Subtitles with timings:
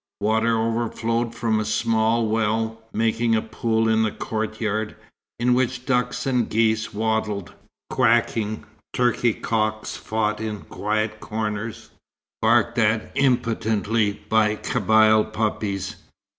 [0.19, 4.95] Water overflowed from a small well, making a pool in the courtyard,
[5.39, 7.53] in which ducks and geese waddled,
[7.91, 8.63] quacking,
[8.95, 11.91] turkey cocks fought in quiet corners,
[12.41, 15.97] barked at impotently by Kabyle puppies.